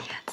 werde 0.00 0.23